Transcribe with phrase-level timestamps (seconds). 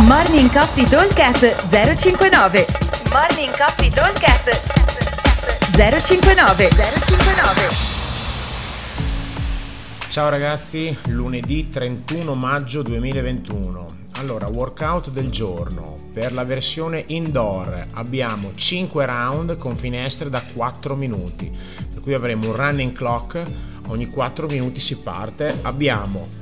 [0.00, 2.66] Morning Coffee Talkcast 059
[3.12, 4.50] Morning Coffee Talkcast
[5.76, 7.68] 059 059
[10.08, 13.86] Ciao ragazzi, lunedì 31 maggio 2021.
[14.12, 15.98] Allora, workout del giorno.
[16.10, 21.54] Per la versione indoor abbiamo 5 round con finestre da 4 minuti.
[21.92, 23.42] Per cui avremo un running clock,
[23.88, 25.58] ogni 4 minuti si parte.
[25.62, 26.40] Abbiamo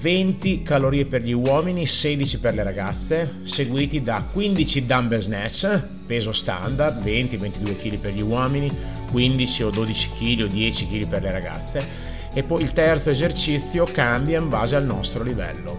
[0.00, 6.32] 20 calorie per gli uomini, 16 per le ragazze, seguiti da 15 dumbbell snatch, peso
[6.32, 8.70] standard, 20-22 kg per gli uomini,
[9.10, 13.84] 15 o 12 kg o 10 kg per le ragazze e poi il terzo esercizio
[13.84, 15.78] cambia in base al nostro livello.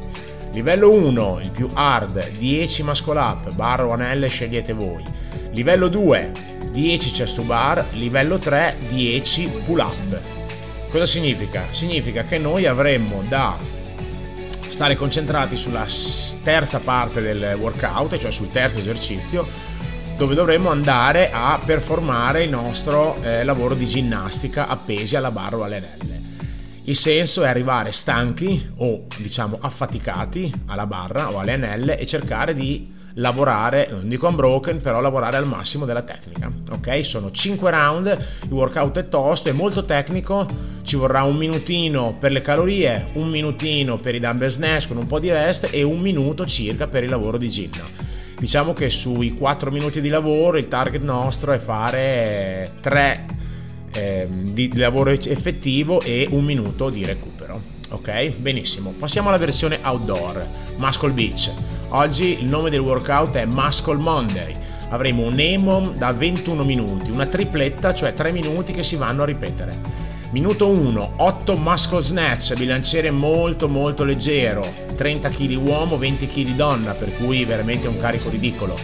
[0.54, 5.04] Livello 1, il più hard, 10 muscle up, barra o anelle scegliete voi.
[5.52, 6.32] Livello 2,
[6.71, 10.20] 10 chest to bar, livello 3, 10 pull up.
[10.90, 11.66] Cosa significa?
[11.71, 13.57] Significa che noi avremmo da
[14.70, 15.86] stare concentrati sulla
[16.44, 19.48] terza parte del workout, cioè sul terzo esercizio,
[20.18, 25.63] dove dovremmo andare a performare il nostro eh, lavoro di ginnastica appesi alla barra o
[25.63, 26.22] alle anelle.
[26.84, 32.54] Il senso è arrivare stanchi o diciamo affaticati alla barra o alle anelle e cercare
[32.54, 36.52] di lavorare, non dico unbroken, però lavorare al massimo della tecnica.
[36.71, 37.04] Ok?
[37.04, 40.46] Sono 5 round, il workout è tosto, è molto tecnico,
[40.84, 45.07] ci vorrà un minutino per le calorie, un minutino per i dumbbell snatch con un
[45.07, 47.72] po' di rest e un minuto circa per il lavoro di gym.
[48.38, 53.26] Diciamo che sui 4 minuti di lavoro il target nostro è fare 3
[53.94, 57.74] eh, di lavoro effettivo e un minuto di recupero.
[57.91, 58.94] Ok, benissimo.
[58.98, 60.46] Passiamo alla versione outdoor,
[60.77, 61.74] Muscle Beach.
[61.90, 64.53] Oggi il nome del workout è Muscle Monday.
[64.90, 69.25] Avremo un EMOM da 21 minuti, una tripletta, cioè 3 minuti che si vanno a
[69.25, 70.03] ripetere.
[70.31, 76.91] Minuto 1, 8 muscle snatch, bilanciere molto molto leggero, 30 kg uomo, 20 kg donna,
[76.91, 78.75] per cui veramente un carico ridicolo.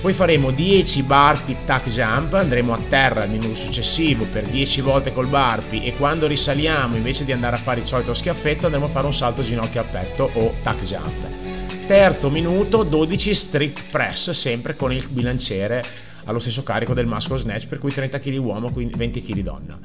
[0.00, 5.12] Poi faremo 10 burpee tack jump, andremo a terra il minuto successivo per 10 volte
[5.12, 8.90] col burpee e quando risaliamo invece di andare a fare il solito schiaffetto andremo a
[8.90, 11.65] fare un salto ginocchio a petto o tack jump.
[11.86, 15.84] Terzo minuto 12 strict press sempre con il bilanciere
[16.24, 19.78] allo stesso carico del muscle snatch, per cui 30 kg uomo, 20 kg donna.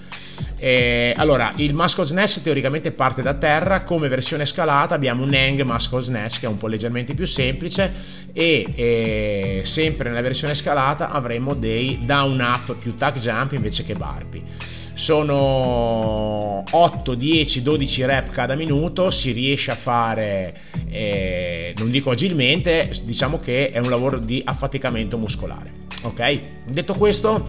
[0.58, 5.62] E, allora, il muscle snatch teoricamente parte da terra, come versione scalata abbiamo un hang
[5.62, 7.94] muscle snatch che è un po' leggermente più semplice
[8.34, 13.94] e, e sempre nella versione scalata avremo dei down up più tack jump invece che
[13.94, 20.54] barbie sono 8, 10, 12 rep cada minuto, si riesce a fare,
[20.90, 21.41] eh,
[21.82, 25.80] non dico agilmente, diciamo che è un lavoro di affaticamento muscolare.
[26.04, 26.40] Ok?
[26.68, 27.44] Detto questo,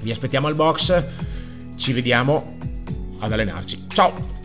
[0.00, 1.04] vi aspettiamo al box,
[1.76, 2.56] ci vediamo
[3.18, 3.86] ad allenarci.
[3.88, 4.38] Ciao!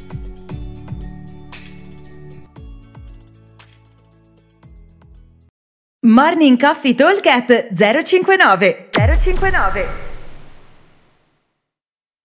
[6.02, 7.24] Morning Coffee Talk
[7.74, 10.05] 059 059